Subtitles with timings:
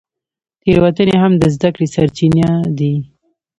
[0.61, 2.93] تېروتنې هم د زده کړې سرچینه دي.